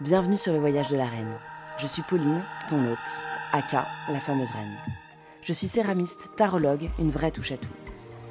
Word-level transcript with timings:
Bienvenue 0.00 0.36
sur 0.36 0.52
le 0.52 0.60
voyage 0.60 0.86
de 0.86 0.96
la 0.96 1.06
reine. 1.06 1.34
Je 1.76 1.88
suis 1.88 2.02
Pauline, 2.02 2.40
ton 2.68 2.88
hôte, 2.88 2.98
Aka, 3.52 3.84
la 4.08 4.20
fameuse 4.20 4.52
reine. 4.52 4.76
Je 5.42 5.52
suis 5.52 5.66
céramiste, 5.66 6.30
tarologue, 6.36 6.88
une 7.00 7.10
vraie 7.10 7.32
touche 7.32 7.50
à 7.50 7.56
tout. 7.56 7.72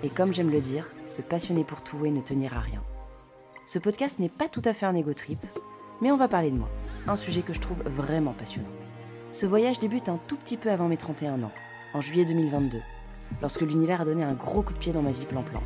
Et 0.01 0.07
comme 0.07 0.33
j'aime 0.33 0.49
le 0.49 0.61
dire, 0.61 0.89
se 1.09 1.21
passionner 1.21 1.65
pour 1.65 1.83
tout 1.83 2.05
et 2.05 2.11
ne 2.11 2.21
tenir 2.21 2.55
à 2.55 2.61
rien. 2.61 2.81
Ce 3.65 3.79
podcast 3.79 4.17
n'est 4.17 4.29
pas 4.29 4.47
tout 4.47 4.61
à 4.63 4.71
fait 4.71 4.85
un 4.85 4.95
ego 4.95 5.13
trip, 5.13 5.39
mais 5.99 6.09
on 6.09 6.15
va 6.15 6.29
parler 6.29 6.51
de 6.51 6.55
moi, 6.55 6.69
un 7.05 7.17
sujet 7.17 7.41
que 7.41 7.51
je 7.51 7.59
trouve 7.59 7.83
vraiment 7.83 8.31
passionnant. 8.31 8.69
Ce 9.33 9.45
voyage 9.45 9.79
débute 9.79 10.07
un 10.07 10.21
tout 10.25 10.37
petit 10.37 10.55
peu 10.55 10.71
avant 10.71 10.87
mes 10.87 10.95
31 10.95 11.43
ans, 11.43 11.51
en 11.93 11.99
juillet 11.99 12.23
2022, 12.23 12.79
lorsque 13.41 13.63
l'univers 13.63 13.99
a 13.99 14.05
donné 14.05 14.23
un 14.23 14.35
gros 14.35 14.61
coup 14.61 14.71
de 14.71 14.79
pied 14.79 14.93
dans 14.93 15.01
ma 15.01 15.11
vie 15.11 15.25
plan-plan. 15.25 15.61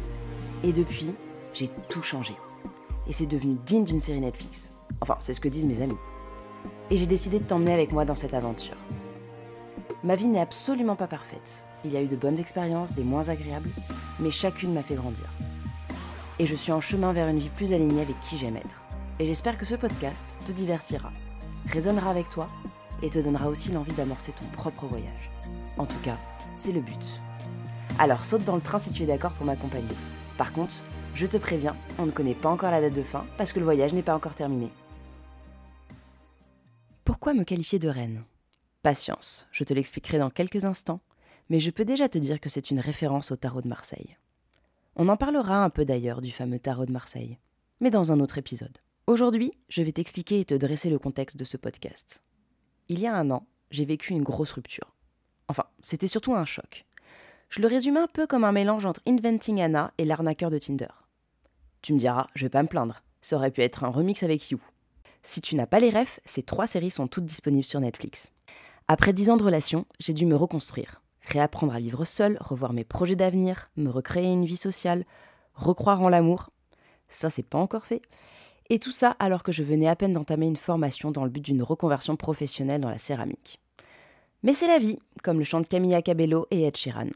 Et 0.64 0.74
depuis, 0.74 1.14
j'ai 1.54 1.70
tout 1.90 2.02
changé. 2.02 2.34
Et 3.06 3.14
c'est 3.14 3.28
devenu 3.28 3.58
digne 3.68 3.84
d'une 3.84 4.00
série 4.00 4.22
Netflix. 4.22 4.72
Enfin, 5.02 5.18
c'est 5.20 5.34
ce 5.34 5.42
que 5.42 5.50
disent 5.50 5.66
mes 5.66 5.82
amis. 5.82 5.98
Et 6.90 6.98
j'ai 6.98 7.08
décidé 7.08 7.40
de 7.40 7.44
t'emmener 7.44 7.74
avec 7.74 7.92
moi 7.92 8.06
dans 8.06 8.16
cette 8.16 8.34
aventure. 8.34 8.78
Ma 10.04 10.16
vie 10.16 10.28
n'est 10.28 10.42
absolument 10.42 10.96
pas 10.96 11.08
parfaite. 11.08 11.66
Il 11.84 11.94
y 11.94 11.98
a 11.98 12.02
eu 12.02 12.08
de 12.08 12.16
bonnes 12.16 12.40
expériences, 12.40 12.94
des 12.94 13.04
moins 13.04 13.30
agréables, 13.30 13.70
mais 14.20 14.32
chacune 14.32 14.74
m'a 14.74 14.84
fait 14.84 14.96
grandir. 14.96 15.26
Et 16.40 16.46
je 16.46 16.56
suis 16.56 16.72
en 16.72 16.82
chemin 16.82 17.14
vers 17.14 17.28
une 17.28 17.40
vie 17.40 17.50
plus 17.50 17.74
alignée 17.74 18.02
avec 18.02 18.20
qui 18.20 18.38
j'aime 18.38 18.58
être. 18.58 18.82
Et 19.20 19.26
j'espère 19.26 19.58
que 19.58 19.66
ce 19.66 19.76
podcast 19.76 20.38
te 20.46 20.52
divertira, 20.52 21.12
résonnera 21.70 22.10
avec 22.10 22.30
toi 22.30 22.48
et 23.02 23.10
te 23.10 23.20
donnera 23.20 23.48
aussi 23.48 23.72
l'envie 23.72 23.94
d'amorcer 23.94 24.32
ton 24.32 24.46
propre 24.54 24.86
voyage. 24.86 25.32
En 25.78 25.86
tout 25.86 26.00
cas, 26.04 26.18
c'est 26.58 26.72
le 26.72 26.82
but. 26.82 27.22
Alors 28.00 28.26
saute 28.26 28.44
dans 28.44 28.56
le 28.56 28.62
train 28.62 28.80
si 28.80 28.92
tu 28.92 29.04
es 29.04 29.08
d'accord 29.08 29.32
pour 29.32 29.46
m'accompagner. 29.46 29.96
Par 30.38 30.54
contre, 30.54 30.82
je 31.14 31.26
te 31.26 31.38
préviens, 31.38 31.76
on 32.00 32.06
ne 32.06 32.12
connaît 32.12 32.34
pas 32.34 32.50
encore 32.50 32.72
la 32.72 32.82
date 32.82 32.94
de 32.94 33.04
fin 33.04 33.26
parce 33.38 33.54
que 33.54 33.60
le 33.60 33.66
voyage 33.66 33.94
n'est 33.94 34.02
pas 34.02 34.16
encore 34.16 34.36
terminé. 34.36 34.72
Pourquoi 37.04 37.34
me 37.34 37.44
qualifier 37.44 37.80
de 37.80 37.90
reine? 37.90 38.24
Patience, 38.84 39.48
je 39.52 39.64
te 39.64 39.74
l'expliquerai 39.74 40.20
dans 40.20 40.30
quelques 40.30 40.66
instants, 40.66 41.02
mais 41.50 41.60
je 41.60 41.72
peux 41.72 41.84
déjà 41.84 42.08
te 42.08 42.20
dire 42.20 42.40
que 42.40 42.48
c'est 42.48 42.70
une 42.70 42.80
référence 42.80 43.32
au 43.32 43.36
tarot 43.36 43.62
de 43.62 43.68
Marseille. 43.68 44.18
On 44.96 45.10
en 45.10 45.18
parlera 45.18 45.64
un 45.64 45.72
peu 45.72 45.84
d'ailleurs 45.84 46.22
du 46.22 46.32
fameux 46.32 46.60
tarot 46.60 46.86
de 46.86 46.92
Marseille, 46.92 47.40
mais 47.80 47.90
dans 47.90 48.12
un 48.12 48.20
autre 48.20 48.38
épisode. 48.38 48.78
Aujourd'hui, 49.08 49.52
je 49.68 49.82
vais 49.82 49.92
t'expliquer 49.92 50.42
et 50.42 50.46
te 50.46 50.54
dresser 50.54 50.92
le 50.92 51.00
contexte 51.00 51.38
de 51.38 51.44
ce 51.44 51.58
podcast. 51.58 52.24
Il 52.88 53.00
y 53.00 53.08
a 53.08 53.16
un 53.16 53.32
an, 53.32 53.48
j'ai 53.72 53.86
vécu 53.86 54.14
une 54.14 54.24
grosse 54.24 54.52
rupture. 54.52 54.94
Enfin, 55.48 55.66
c'était 55.82 56.08
surtout 56.08 56.36
un 56.36 56.46
choc. 56.46 56.86
Je 57.50 57.62
le 57.62 57.68
résume 57.68 57.98
un 57.98 58.08
peu 58.08 58.28
comme 58.28 58.44
un 58.44 58.52
mélange 58.52 58.86
entre 58.86 59.02
Inventing 59.08 59.60
Anna 59.60 59.92
et 59.98 60.06
l'arnaqueur 60.06 60.52
de 60.52 60.60
Tinder. 60.60 60.94
Tu 61.82 61.94
me 61.94 62.00
diras, 62.00 62.28
je 62.36 62.46
vais 62.46 62.50
pas 62.50 62.62
me 62.62 62.68
plaindre, 62.68 63.02
ça 63.22 63.38
aurait 63.38 63.52
pu 63.52 63.62
être 63.62 63.84
un 63.84 63.90
remix 63.90 64.22
avec 64.22 64.52
You. 64.52 64.60
Si 65.24 65.42
tu 65.42 65.56
n'as 65.56 65.68
pas 65.68 65.80
les 65.80 65.92
refs, 65.92 66.20
ces 66.26 66.44
trois 66.44 66.68
séries 66.68 66.90
sont 66.90 67.08
toutes 67.08 67.26
disponibles 67.26 67.64
sur 67.64 67.80
Netflix. 67.80 68.32
Après 68.88 69.14
dix 69.14 69.30
ans 69.30 69.38
de 69.38 69.44
relation, 69.44 69.86
j'ai 70.00 70.14
dû 70.14 70.26
me 70.26 70.36
reconstruire, 70.36 71.02
réapprendre 71.28 71.74
à 71.74 71.80
vivre 71.80 72.04
seule, 72.06 72.38
revoir 72.42 72.74
mes 72.74 72.84
projets 72.84 73.16
d'avenir, 73.16 73.70
me 73.78 73.90
recréer 73.90 74.32
une 74.32 74.46
vie 74.46 74.58
sociale, 74.58 75.06
recroire 75.54 76.02
en 76.02 76.10
l'amour. 76.10 76.50
Ça, 77.08 77.30
c'est 77.30 77.44
pas 77.44 77.60
encore 77.60 77.86
fait. 77.86 78.02
Et 78.70 78.80
tout 78.80 78.92
ça 78.92 79.16
alors 79.20 79.44
que 79.44 79.52
je 79.52 79.64
venais 79.64 79.88
à 79.88 79.96
peine 79.96 80.14
d'entamer 80.14 80.48
une 80.48 80.56
formation 80.56 81.12
dans 81.12 81.24
le 81.24 81.30
but 81.30 81.44
d'une 81.44 81.62
reconversion 81.62 82.16
professionnelle 82.16 82.82
dans 82.82 82.90
la 82.90 82.98
céramique. 82.98 83.60
Mais 84.44 84.54
c'est 84.54 84.68
la 84.68 84.80
vie, 84.80 84.98
comme 85.24 85.38
le 85.38 85.44
chante 85.44 85.68
Camilla 85.68 86.02
Cabello 86.02 86.48
et 86.52 86.64
Ed 86.64 86.76
Sheeran. 86.76 87.10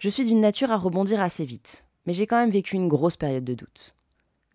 Je 0.00 0.08
suis 0.08 0.24
d'une 0.24 0.40
nature 0.40 0.70
à 0.70 0.78
rebondir 0.78 1.20
assez 1.20 1.44
vite, 1.44 1.84
mais 2.06 2.14
j'ai 2.14 2.26
quand 2.26 2.38
même 2.38 2.48
vécu 2.48 2.74
une 2.74 2.88
grosse 2.88 3.18
période 3.18 3.44
de 3.44 3.52
doute. 3.52 3.94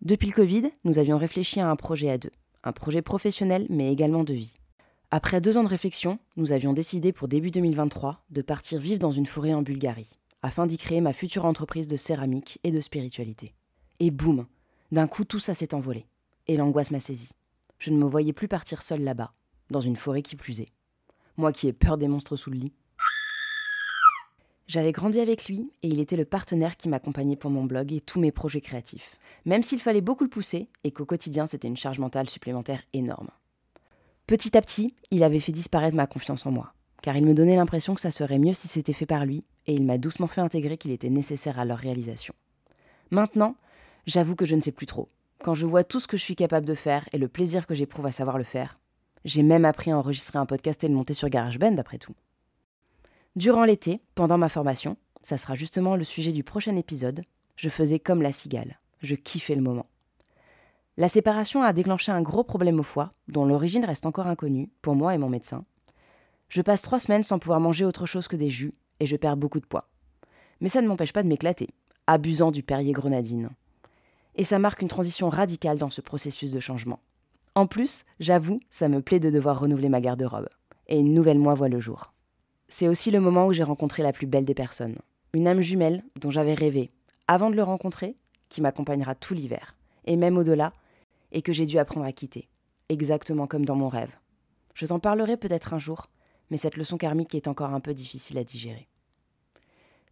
Depuis 0.02 0.26
le 0.26 0.32
Covid, 0.32 0.72
nous 0.82 0.98
avions 0.98 1.18
réfléchi 1.18 1.60
à 1.60 1.70
un 1.70 1.76
projet 1.76 2.10
à 2.10 2.18
deux, 2.18 2.32
un 2.64 2.72
projet 2.72 3.00
professionnel 3.00 3.64
mais 3.70 3.92
également 3.92 4.24
de 4.24 4.34
vie. 4.34 4.56
Après 5.12 5.40
deux 5.40 5.56
ans 5.56 5.62
de 5.62 5.68
réflexion, 5.68 6.18
nous 6.36 6.50
avions 6.50 6.72
décidé 6.72 7.12
pour 7.12 7.28
début 7.28 7.52
2023 7.52 8.24
de 8.28 8.42
partir 8.42 8.80
vivre 8.80 8.98
dans 8.98 9.12
une 9.12 9.24
forêt 9.24 9.54
en 9.54 9.62
Bulgarie, 9.62 10.18
afin 10.42 10.66
d'y 10.66 10.78
créer 10.78 11.00
ma 11.00 11.12
future 11.12 11.44
entreprise 11.44 11.86
de 11.86 11.96
céramique 11.96 12.58
et 12.64 12.72
de 12.72 12.80
spiritualité. 12.80 13.54
Et 14.00 14.10
boum, 14.10 14.46
d'un 14.90 15.06
coup 15.06 15.24
tout 15.24 15.38
ça 15.38 15.54
s'est 15.54 15.74
envolé, 15.74 16.08
et 16.48 16.56
l'angoisse 16.56 16.90
m'a 16.90 16.98
saisi. 16.98 17.30
Je 17.78 17.92
ne 17.92 17.98
me 17.98 18.04
voyais 18.04 18.32
plus 18.32 18.48
partir 18.48 18.82
seule 18.82 19.04
là-bas, 19.04 19.32
dans 19.70 19.80
une 19.80 19.94
forêt 19.94 20.22
qui 20.22 20.34
plus 20.34 20.60
est. 20.60 20.72
Moi 21.36 21.52
qui 21.52 21.68
ai 21.68 21.72
peur 21.72 21.98
des 21.98 22.08
monstres 22.08 22.34
sous 22.34 22.50
le 22.50 22.58
lit, 22.58 22.72
j'avais 24.68 24.92
grandi 24.92 25.20
avec 25.20 25.46
lui 25.46 25.70
et 25.82 25.88
il 25.88 26.00
était 26.00 26.16
le 26.16 26.24
partenaire 26.24 26.76
qui 26.76 26.88
m'accompagnait 26.88 27.36
pour 27.36 27.50
mon 27.50 27.64
blog 27.64 27.92
et 27.92 28.00
tous 28.00 28.18
mes 28.18 28.32
projets 28.32 28.60
créatifs, 28.60 29.16
même 29.44 29.62
s'il 29.62 29.80
fallait 29.80 30.00
beaucoup 30.00 30.24
le 30.24 30.30
pousser 30.30 30.68
et 30.82 30.90
qu'au 30.90 31.04
quotidien 31.04 31.46
c'était 31.46 31.68
une 31.68 31.76
charge 31.76 31.98
mentale 31.98 32.28
supplémentaire 32.28 32.82
énorme. 32.92 33.30
Petit 34.26 34.56
à 34.56 34.60
petit, 34.62 34.94
il 35.12 35.22
avait 35.22 35.38
fait 35.38 35.52
disparaître 35.52 35.96
ma 35.96 36.08
confiance 36.08 36.46
en 36.46 36.50
moi, 36.50 36.72
car 37.00 37.16
il 37.16 37.24
me 37.24 37.34
donnait 37.34 37.54
l'impression 37.54 37.94
que 37.94 38.00
ça 38.00 38.10
serait 38.10 38.40
mieux 38.40 38.52
si 38.52 38.66
c'était 38.66 38.92
fait 38.92 39.06
par 39.06 39.24
lui, 39.24 39.44
et 39.68 39.74
il 39.74 39.84
m'a 39.84 39.98
doucement 39.98 40.26
fait 40.26 40.40
intégrer 40.40 40.76
qu'il 40.78 40.90
était 40.90 41.10
nécessaire 41.10 41.60
à 41.60 41.64
leur 41.64 41.78
réalisation. 41.78 42.34
Maintenant, 43.12 43.54
j'avoue 44.06 44.34
que 44.34 44.46
je 44.46 44.56
ne 44.56 44.60
sais 44.60 44.72
plus 44.72 44.86
trop. 44.86 45.08
Quand 45.44 45.54
je 45.54 45.66
vois 45.66 45.84
tout 45.84 46.00
ce 46.00 46.08
que 46.08 46.16
je 46.16 46.24
suis 46.24 46.34
capable 46.34 46.66
de 46.66 46.74
faire 46.74 47.08
et 47.12 47.18
le 47.18 47.28
plaisir 47.28 47.68
que 47.68 47.74
j'éprouve 47.74 48.06
à 48.06 48.12
savoir 48.12 48.36
le 48.36 48.44
faire, 48.44 48.80
j'ai 49.24 49.44
même 49.44 49.64
appris 49.64 49.92
à 49.92 49.98
enregistrer 49.98 50.38
un 50.38 50.46
podcast 50.46 50.82
et 50.82 50.88
le 50.88 50.94
monter 50.94 51.14
sur 51.14 51.28
GarageBand 51.28 51.78
après 51.78 51.98
tout. 51.98 52.14
Durant 53.36 53.66
l'été, 53.66 54.00
pendant 54.14 54.38
ma 54.38 54.48
formation, 54.48 54.96
ça 55.22 55.36
sera 55.36 55.54
justement 55.54 55.94
le 55.94 56.04
sujet 56.04 56.32
du 56.32 56.42
prochain 56.42 56.74
épisode, 56.74 57.20
je 57.56 57.68
faisais 57.68 57.98
comme 57.98 58.22
la 58.22 58.32
cigale. 58.32 58.80
Je 59.02 59.14
kiffais 59.14 59.54
le 59.54 59.60
moment. 59.60 59.84
La 60.96 61.10
séparation 61.10 61.62
a 61.62 61.74
déclenché 61.74 62.10
un 62.10 62.22
gros 62.22 62.44
problème 62.44 62.80
au 62.80 62.82
foie, 62.82 63.12
dont 63.28 63.44
l'origine 63.44 63.84
reste 63.84 64.06
encore 64.06 64.26
inconnue 64.26 64.70
pour 64.80 64.94
moi 64.94 65.14
et 65.14 65.18
mon 65.18 65.28
médecin. 65.28 65.66
Je 66.48 66.62
passe 66.62 66.80
trois 66.80 66.98
semaines 66.98 67.24
sans 67.24 67.38
pouvoir 67.38 67.60
manger 67.60 67.84
autre 67.84 68.06
chose 68.06 68.26
que 68.26 68.36
des 68.36 68.48
jus 68.48 68.72
et 69.00 69.06
je 69.06 69.16
perds 69.16 69.36
beaucoup 69.36 69.60
de 69.60 69.66
poids. 69.66 69.90
Mais 70.62 70.70
ça 70.70 70.80
ne 70.80 70.88
m'empêche 70.88 71.12
pas 71.12 71.22
de 71.22 71.28
m'éclater, 71.28 71.68
abusant 72.06 72.50
du 72.50 72.62
Perrier 72.62 72.92
grenadine. 72.92 73.50
Et 74.36 74.44
ça 74.44 74.58
marque 74.58 74.80
une 74.80 74.88
transition 74.88 75.28
radicale 75.28 75.76
dans 75.76 75.90
ce 75.90 76.00
processus 76.00 76.52
de 76.52 76.60
changement. 76.60 77.00
En 77.54 77.66
plus, 77.66 78.06
j'avoue, 78.18 78.60
ça 78.70 78.88
me 78.88 79.02
plaît 79.02 79.20
de 79.20 79.28
devoir 79.28 79.60
renouveler 79.60 79.90
ma 79.90 80.00
garde-robe. 80.00 80.48
Et 80.86 80.98
une 80.98 81.12
nouvelle 81.12 81.38
moi 81.38 81.52
voit 81.52 81.68
le 81.68 81.80
jour. 81.80 82.14
C'est 82.68 82.88
aussi 82.88 83.10
le 83.10 83.20
moment 83.20 83.46
où 83.46 83.52
j'ai 83.52 83.62
rencontré 83.62 84.02
la 84.02 84.12
plus 84.12 84.26
belle 84.26 84.44
des 84.44 84.54
personnes. 84.54 84.98
Une 85.32 85.46
âme 85.46 85.60
jumelle 85.60 86.02
dont 86.20 86.30
j'avais 86.30 86.54
rêvé, 86.54 86.90
avant 87.28 87.50
de 87.50 87.56
le 87.56 87.62
rencontrer, 87.62 88.16
qui 88.48 88.60
m'accompagnera 88.60 89.14
tout 89.14 89.34
l'hiver, 89.34 89.76
et 90.04 90.16
même 90.16 90.36
au-delà, 90.36 90.72
et 91.32 91.42
que 91.42 91.52
j'ai 91.52 91.66
dû 91.66 91.78
apprendre 91.78 92.06
à 92.06 92.12
quitter, 92.12 92.48
exactement 92.88 93.46
comme 93.46 93.64
dans 93.64 93.76
mon 93.76 93.88
rêve. 93.88 94.14
Je 94.74 94.86
t'en 94.86 94.98
parlerai 94.98 95.36
peut-être 95.36 95.74
un 95.74 95.78
jour, 95.78 96.08
mais 96.50 96.56
cette 96.56 96.76
leçon 96.76 96.96
karmique 96.98 97.34
est 97.34 97.48
encore 97.48 97.72
un 97.72 97.80
peu 97.80 97.94
difficile 97.94 98.38
à 98.38 98.44
digérer. 98.44 98.88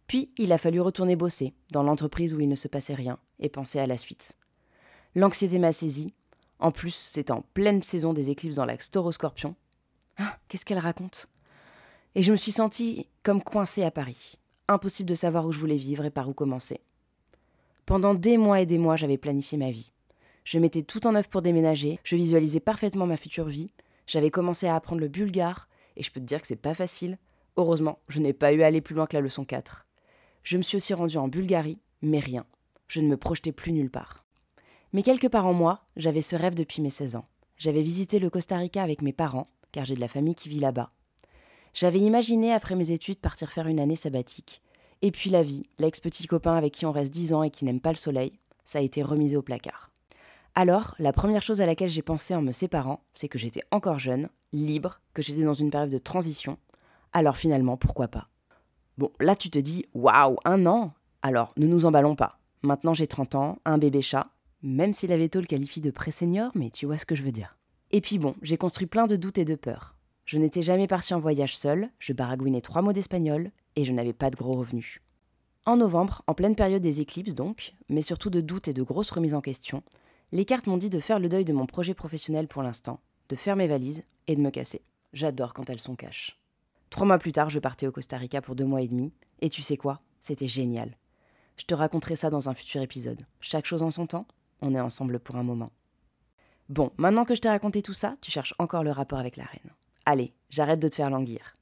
Puis, 0.07 0.31
il 0.37 0.51
a 0.51 0.57
fallu 0.57 0.79
retourner 0.81 1.15
bosser, 1.15 1.53
dans 1.71 1.83
l'entreprise 1.83 2.33
où 2.35 2.39
il 2.39 2.49
ne 2.49 2.55
se 2.55 2.67
passait 2.67 2.93
rien, 2.93 3.17
et 3.39 3.49
penser 3.49 3.79
à 3.79 3.87
la 3.87 3.97
suite. 3.97 4.37
L'anxiété 5.15 5.59
m'a 5.59 5.71
saisi. 5.71 6.13
En 6.59 6.71
plus, 6.71 6.93
c'était 6.93 7.31
en 7.31 7.41
pleine 7.41 7.83
saison 7.83 8.13
des 8.13 8.29
éclipses 8.29 8.55
dans 8.55 8.65
l'axe 8.65 8.91
taureau-scorpion. 8.91 9.55
Ah, 10.17 10.37
qu'est-ce 10.47 10.65
qu'elle 10.65 10.79
raconte? 10.79 11.27
Et 12.15 12.21
je 12.21 12.31
me 12.31 12.37
suis 12.37 12.51
sentie 12.51 13.07
comme 13.23 13.43
coincée 13.43 13.83
à 13.83 13.91
Paris. 13.91 14.39
Impossible 14.67 15.09
de 15.09 15.15
savoir 15.15 15.45
où 15.45 15.51
je 15.51 15.59
voulais 15.59 15.75
vivre 15.75 16.05
et 16.05 16.09
par 16.09 16.29
où 16.29 16.33
commencer. 16.33 16.79
Pendant 17.85 18.15
des 18.15 18.37
mois 18.37 18.61
et 18.61 18.65
des 18.65 18.77
mois, 18.77 18.95
j'avais 18.95 19.17
planifié 19.17 19.57
ma 19.57 19.69
vie. 19.69 19.91
Je 20.45 20.57
mettais 20.57 20.81
tout 20.81 21.05
en 21.05 21.15
œuvre 21.15 21.27
pour 21.27 21.41
déménager, 21.41 21.99
je 22.03 22.15
visualisais 22.15 22.59
parfaitement 22.59 23.05
ma 23.05 23.17
future 23.17 23.47
vie, 23.47 23.71
j'avais 24.07 24.31
commencé 24.31 24.67
à 24.67 24.75
apprendre 24.75 25.01
le 25.01 25.07
bulgare, 25.07 25.67
et 25.97 26.03
je 26.03 26.11
peux 26.11 26.19
te 26.19 26.25
dire 26.25 26.41
que 26.41 26.47
c'est 26.47 26.55
pas 26.55 26.73
facile. 26.73 27.17
Heureusement, 27.57 27.99
je 28.09 28.19
n'ai 28.19 28.33
pas 28.33 28.53
eu 28.53 28.61
à 28.61 28.67
aller 28.67 28.81
plus 28.81 28.95
loin 28.95 29.07
que 29.07 29.15
la 29.15 29.21
leçon 29.21 29.45
4. 29.45 29.85
Je 30.43 30.57
me 30.57 30.61
suis 30.61 30.77
aussi 30.77 30.93
rendue 30.93 31.17
en 31.17 31.27
Bulgarie, 31.27 31.79
mais 32.01 32.19
rien. 32.19 32.45
Je 32.87 33.01
ne 33.01 33.07
me 33.07 33.17
projetais 33.17 33.51
plus 33.51 33.71
nulle 33.71 33.89
part. 33.89 34.23
Mais 34.93 35.03
quelque 35.03 35.27
part 35.27 35.47
en 35.47 35.53
moi, 35.53 35.81
j'avais 35.95 36.21
ce 36.21 36.35
rêve 36.35 36.55
depuis 36.55 36.81
mes 36.81 36.89
16 36.89 37.15
ans. 37.15 37.27
J'avais 37.57 37.81
visité 37.81 38.19
le 38.19 38.29
Costa 38.29 38.57
Rica 38.57 38.83
avec 38.83 39.01
mes 39.01 39.13
parents, 39.13 39.47
car 39.71 39.85
j'ai 39.85 39.95
de 39.95 40.01
la 40.01 40.07
famille 40.07 40.35
qui 40.35 40.49
vit 40.49 40.59
là-bas. 40.59 40.91
J'avais 41.75 41.99
imaginé, 41.99 42.53
après 42.53 42.75
mes 42.75 42.91
études, 42.91 43.19
partir 43.19 43.51
faire 43.51 43.67
une 43.67 43.81
année 43.81 43.97
sabbatique. 43.97 44.61
Et 45.01 45.11
puis 45.11 45.29
la 45.29 45.43
vie, 45.43 45.63
l'ex-petit 45.77 46.25
copain 46.25 46.55
avec 46.55 46.71
qui 46.71 46.85
on 46.85 46.93
reste 46.93 47.13
dix 47.13 47.33
ans 47.33 47.43
et 47.43 47.49
qui 47.49 47.65
n'aime 47.65 47.81
pas 47.81 47.91
le 47.91 47.97
soleil, 47.97 48.39
ça 48.63 48.79
a 48.79 48.81
été 48.81 49.03
remisé 49.03 49.35
au 49.35 49.41
placard. 49.41 49.91
Alors, 50.55 50.95
la 50.99 51.11
première 51.11 51.41
chose 51.41 51.59
à 51.59 51.65
laquelle 51.65 51.89
j'ai 51.89 52.01
pensé 52.01 52.33
en 52.33 52.41
me 52.41 52.53
séparant, 52.53 53.01
c'est 53.13 53.27
que 53.27 53.37
j'étais 53.37 53.63
encore 53.71 53.99
jeune, 53.99 54.29
libre, 54.53 55.01
que 55.13 55.21
j'étais 55.21 55.43
dans 55.43 55.51
une 55.51 55.69
période 55.69 55.89
de 55.89 55.97
transition. 55.97 56.57
Alors 57.11 57.35
finalement, 57.35 57.75
pourquoi 57.75 58.07
pas? 58.07 58.29
Bon, 58.97 59.11
là 59.19 59.35
tu 59.35 59.49
te 59.49 59.59
dis, 59.59 59.85
waouh, 59.93 60.37
un 60.45 60.65
an 60.67 60.93
Alors, 61.23 61.51
ne 61.57 61.67
nous 61.67 61.85
emballons 61.85 62.15
pas. 62.15 62.39
Maintenant 62.63 62.93
j'ai 62.93 63.07
30 63.07 63.35
ans, 63.35 63.59
un 63.65 63.77
bébé 63.77 64.01
chat, 64.01 64.27
même 64.63 64.93
si 64.93 65.07
la 65.07 65.17
veto 65.17 65.41
le 65.41 65.45
qualifie 65.45 65.81
de 65.81 65.91
pré-senior, 65.91 66.51
mais 66.55 66.69
tu 66.69 66.85
vois 66.85 66.97
ce 66.97 67.05
que 67.05 67.15
je 67.15 67.23
veux 67.23 67.33
dire. 67.33 67.57
Et 67.91 67.99
puis 67.99 68.17
bon, 68.17 68.33
j'ai 68.41 68.55
construit 68.55 68.87
plein 68.87 69.07
de 69.07 69.17
doutes 69.17 69.39
et 69.39 69.45
de 69.45 69.55
peurs. 69.55 69.94
Je 70.25 70.39
n'étais 70.39 70.63
jamais 70.63 70.87
partie 70.87 71.13
en 71.13 71.19
voyage 71.19 71.55
seule, 71.55 71.89
je 71.99 72.11
baragouinais 72.11 72.61
trois 72.61 72.81
mots 72.81 72.93
d'espagnol 72.93 73.51
et 73.75 73.85
je 73.85 73.91
n'avais 73.91 74.13
pas 74.13 74.31
de 74.31 74.35
gros 74.35 74.55
revenus. 74.55 75.01
En 75.65 75.77
novembre, 75.77 76.23
en 76.25 76.33
pleine 76.33 76.55
période 76.55 76.81
des 76.81 76.99
éclipses 76.99 77.35
donc, 77.35 77.73
mais 77.89 78.01
surtout 78.01 78.31
de 78.31 78.41
doutes 78.41 78.67
et 78.67 78.73
de 78.73 78.81
grosses 78.83 79.11
remises 79.11 79.35
en 79.35 79.41
question, 79.41 79.83
les 80.31 80.45
cartes 80.45 80.65
m'ont 80.65 80.77
dit 80.77 80.89
de 80.89 80.99
faire 80.99 81.19
le 81.19 81.29
deuil 81.29 81.45
de 81.45 81.53
mon 81.53 81.67
projet 81.67 81.93
professionnel 81.93 82.47
pour 82.47 82.63
l'instant, 82.63 82.99
de 83.29 83.35
faire 83.35 83.55
mes 83.55 83.67
valises 83.67 84.03
et 84.27 84.35
de 84.35 84.41
me 84.41 84.49
casser. 84.49 84.81
J'adore 85.13 85.53
quand 85.53 85.69
elles 85.69 85.79
sont 85.79 85.95
cash. 85.95 86.39
Trois 86.89 87.05
mois 87.05 87.19
plus 87.19 87.31
tard, 87.31 87.49
je 87.49 87.59
partais 87.59 87.87
au 87.87 87.91
Costa 87.91 88.17
Rica 88.17 88.41
pour 88.41 88.55
deux 88.55 88.65
mois 88.65 88.81
et 88.81 88.87
demi, 88.87 89.13
et 89.41 89.49
tu 89.49 89.61
sais 89.61 89.77
quoi? 89.77 90.01
C'était 90.21 90.47
génial. 90.47 90.97
Je 91.57 91.65
te 91.65 91.75
raconterai 91.75 92.15
ça 92.15 92.31
dans 92.31 92.49
un 92.49 92.55
futur 92.55 92.81
épisode. 92.81 93.25
Chaque 93.41 93.65
chose 93.65 93.83
en 93.83 93.91
son 93.91 94.07
temps, 94.07 94.27
on 94.61 94.73
est 94.73 94.79
ensemble 94.79 95.19
pour 95.19 95.35
un 95.35 95.43
moment. 95.43 95.71
Bon, 96.69 96.91
maintenant 96.97 97.25
que 97.25 97.35
je 97.35 97.41
t'ai 97.41 97.49
raconté 97.49 97.83
tout 97.83 97.93
ça, 97.93 98.15
tu 98.21 98.31
cherches 98.31 98.55
encore 98.57 98.83
le 98.83 98.91
rapport 98.91 99.19
avec 99.19 99.37
la 99.37 99.45
reine. 99.45 99.71
Allez, 100.05 100.33
j'arrête 100.49 100.79
de 100.79 100.87
te 100.87 100.95
faire 100.95 101.09
languir. 101.09 101.53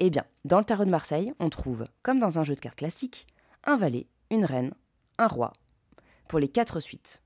Eh 0.00 0.10
bien, 0.10 0.24
dans 0.44 0.58
le 0.58 0.64
tarot 0.64 0.84
de 0.84 0.90
Marseille, 0.90 1.32
on 1.38 1.48
trouve, 1.48 1.86
comme 2.02 2.18
dans 2.18 2.40
un 2.40 2.44
jeu 2.44 2.56
de 2.56 2.60
cartes 2.60 2.78
classique, 2.78 3.28
un 3.62 3.76
valet, 3.76 4.08
une 4.30 4.44
reine, 4.44 4.74
un 5.18 5.28
roi, 5.28 5.52
pour 6.26 6.40
les 6.40 6.48
quatre 6.48 6.80
suites. 6.80 7.22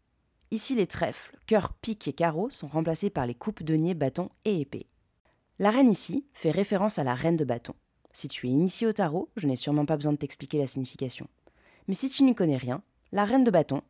Ici, 0.51 0.75
les 0.75 0.87
trèfles, 0.87 1.39
cœur, 1.47 1.73
pique 1.73 2.07
et 2.07 2.13
carreau 2.13 2.51
sont 2.51 2.69
remplacés 2.69 3.09
par 3.09 3.25
les 3.25 3.35
coupes, 3.35 3.63
deniers, 3.63 3.95
bâtons 3.95 4.29
et 4.45 4.61
épées. 4.61 4.89
La 5.59 5.71
reine 5.71 5.91
ici 5.91 6.27
fait 6.35 6.51
référence 6.51 6.99
à 6.99 7.05
la 7.05 7.15
reine 7.15 7.39
de 7.39 7.45
bâton. 7.45 7.75
Si 8.13 8.29
tu 8.29 8.47
es 8.47 8.51
initié 8.51 8.87
au 8.87 8.93
tarot, 8.93 9.31
je 9.37 9.47
n'ai 9.47 9.57
sûrement 9.57 9.87
pas 9.87 9.97
besoin 9.97 10.13
de 10.13 10.19
t'expliquer 10.19 10.59
la 10.59 10.67
signification. 10.67 11.29
Mais 11.89 11.95
si 11.95 12.11
tu 12.11 12.25
n'y 12.25 12.35
connais 12.35 12.59
rien, 12.59 12.83
la 13.11 13.25
reine 13.25 13.45
de 13.45 13.51
bâton, 13.51 13.81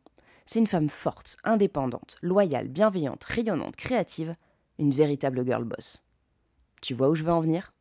c'est 0.45 0.59
une 0.59 0.67
femme 0.67 0.89
forte, 0.89 1.35
indépendante, 1.43 2.15
loyale, 2.21 2.69
bienveillante, 2.69 3.25
rayonnante, 3.25 3.75
créative, 3.75 4.35
une 4.79 4.91
véritable 4.91 5.45
girl 5.45 5.65
boss. 5.65 6.03
Tu 6.81 6.93
vois 6.93 7.09
où 7.09 7.15
je 7.15 7.23
veux 7.23 7.31
en 7.31 7.41
venir? 7.41 7.73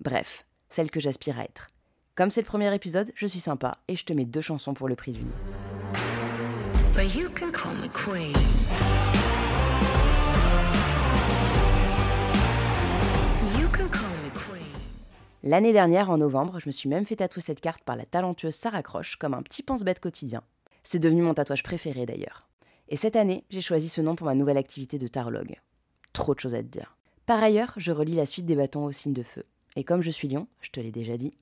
Bref, 0.00 0.46
celle 0.68 0.90
que 0.90 1.00
j'aspire 1.00 1.38
à 1.38 1.44
être. 1.44 1.66
Comme 2.14 2.30
c'est 2.30 2.42
le 2.42 2.46
premier 2.46 2.72
épisode, 2.74 3.10
je 3.14 3.26
suis 3.26 3.40
sympa 3.40 3.78
et 3.88 3.96
je 3.96 4.04
te 4.04 4.12
mets 4.12 4.24
deux 4.24 4.40
chansons 4.40 4.72
pour 4.72 4.88
le 4.88 4.94
prix 4.94 5.12
d'une. 5.12 5.30
L'année 15.42 15.72
dernière, 15.72 16.10
en 16.10 16.18
novembre, 16.18 16.58
je 16.58 16.66
me 16.66 16.72
suis 16.72 16.88
même 16.88 17.04
fait 17.04 17.16
tatouer 17.16 17.42
cette 17.42 17.60
carte 17.60 17.84
par 17.84 17.96
la 17.96 18.06
talentueuse 18.06 18.54
Sarah 18.54 18.82
Croche 18.82 19.16
comme 19.16 19.34
un 19.34 19.42
petit 19.42 19.62
pense-bête 19.62 20.00
quotidien. 20.00 20.42
C'est 20.82 20.98
devenu 20.98 21.22
mon 21.22 21.34
tatouage 21.34 21.62
préféré 21.62 22.06
d'ailleurs. 22.06 22.48
Et 22.88 22.96
cette 22.96 23.16
année, 23.16 23.44
j'ai 23.50 23.60
choisi 23.60 23.88
ce 23.88 24.00
nom 24.00 24.14
pour 24.14 24.26
ma 24.26 24.34
nouvelle 24.34 24.56
activité 24.56 24.98
de 24.98 25.08
tarologue. 25.08 25.56
Trop 26.12 26.34
de 26.34 26.40
choses 26.40 26.54
à 26.54 26.62
te 26.62 26.68
dire. 26.68 26.95
Par 27.26 27.42
ailleurs, 27.42 27.72
je 27.76 27.90
relis 27.90 28.14
la 28.14 28.24
suite 28.24 28.46
des 28.46 28.54
bâtons 28.54 28.84
au 28.84 28.92
signe 28.92 29.12
de 29.12 29.24
feu. 29.24 29.44
Et 29.74 29.82
comme 29.82 30.00
je 30.00 30.10
suis 30.10 30.28
lion, 30.28 30.46
je 30.60 30.70
te 30.70 30.78
l'ai 30.78 30.92
déjà 30.92 31.16
dit. 31.16 31.36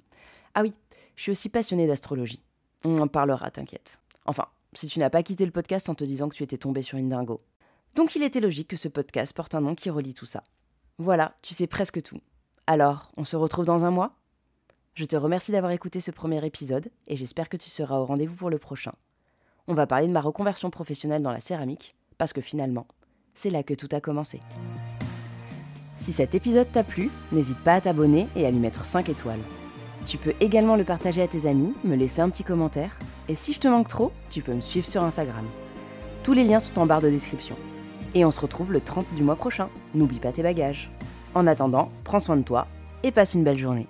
Ah 0.55 0.63
oui, 0.63 0.73
je 1.15 1.23
suis 1.23 1.31
aussi 1.31 1.51
passionnée 1.51 1.87
d'astrologie. 1.87 2.43
On 2.85 2.99
en 2.99 3.07
parlera, 3.07 3.51
t'inquiète. 3.51 4.01
Enfin, 4.25 4.47
si 4.73 4.87
tu 4.87 4.99
n'as 4.99 5.11
pas 5.11 5.23
quitté 5.23 5.45
le 5.45 5.53
podcast 5.53 5.91
en 5.91 5.95
te 5.95 6.05
disant 6.05 6.31
que 6.31 6.35
tu 6.35 6.43
étais 6.43 6.57
tombé 6.57 6.81
sur 6.81 6.97
une 6.97 7.11
dingo. 7.11 7.43
Donc 7.95 8.17
il 8.17 8.23
était 8.23 8.41
logique 8.41 8.69
que 8.69 8.79
ce 8.79 8.89
podcast 8.89 9.35
porte 9.35 9.55
un 9.55 9.61
nom 9.61 9.75
qui 9.75 9.91
relie 9.91 10.15
tout 10.15 10.25
ça. 10.25 10.43
Voilà, 10.97 11.37
tu 11.43 11.53
sais 11.53 11.67
presque 11.67 12.01
tout. 12.01 12.21
Alors, 12.67 13.13
on 13.19 13.25
se 13.25 13.37
retrouve 13.37 13.67
dans 13.67 13.85
un 13.85 13.91
mois? 13.91 14.17
Je 14.95 15.05
te 15.05 15.17
remercie 15.17 15.53
d'avoir 15.53 15.73
écouté 15.73 16.01
ce 16.01 16.11
premier 16.11 16.45
épisode 16.47 16.89
et 17.09 17.17
j'espère 17.17 17.51
que 17.51 17.59
tu 17.59 17.69
seras 17.69 17.99
au 17.99 18.07
rendez-vous 18.07 18.37
pour 18.37 18.49
le 18.49 18.59
prochain. 18.59 18.95
On 19.67 19.75
va 19.75 19.87
parler 19.87 20.07
de 20.07 20.13
ma 20.13 20.23
reconversion 20.23 20.71
professionnelle 20.71 21.23
dans 21.23 21.33
la 21.33 21.41
céramique, 21.41 21.95
parce 22.17 22.33
que 22.33 22.41
finalement, 22.41 22.87
c'est 23.35 23.51
là 23.51 23.63
que 23.63 23.75
tout 23.75 23.89
a 23.93 24.01
commencé. 24.01 24.41
Si 26.05 26.13
cet 26.13 26.35
épisode 26.35 26.71
t'a 26.71 26.85
plu, 26.85 27.09
n'hésite 27.33 27.57
pas 27.61 27.73
à 27.73 27.81
t'abonner 27.81 28.29
et 28.37 28.45
à 28.45 28.51
lui 28.51 28.59
mettre 28.59 28.85
5 28.85 29.09
étoiles. 29.09 29.41
Tu 30.05 30.19
peux 30.19 30.35
également 30.39 30.77
le 30.77 30.85
partager 30.85 31.23
à 31.23 31.27
tes 31.27 31.47
amis, 31.47 31.73
me 31.83 31.97
laisser 31.97 32.21
un 32.21 32.29
petit 32.29 32.45
commentaire, 32.45 32.99
et 33.27 33.35
si 33.35 33.55
je 33.55 33.61
te 33.61 33.69
manque 33.69 33.89
trop, 33.89 34.13
tu 34.29 34.43
peux 34.43 34.53
me 34.53 34.61
suivre 34.61 34.87
sur 34.87 35.03
Instagram. 35.03 35.47
Tous 36.23 36.35
les 36.35 36.45
liens 36.45 36.61
sont 36.61 36.79
en 36.79 36.85
barre 36.85 37.01
de 37.01 37.09
description. 37.09 37.57
Et 38.15 38.27
on 38.27 38.31
se 38.31 38.41
retrouve 38.41 38.71
le 38.71 38.83
30 38.83 39.07
du 39.17 39.23
mois 39.23 39.37
prochain. 39.37 39.71
N'oublie 39.95 40.19
pas 40.21 40.33
tes 40.33 40.43
bagages. 40.43 40.91
En 41.35 41.47
attendant, 41.47 41.89
prends 42.05 42.21
soin 42.21 42.37
de 42.37 42.43
toi 42.43 42.67
et 43.03 43.11
passe 43.11 43.33
une 43.33 43.43
belle 43.43 43.57
journée. 43.57 43.89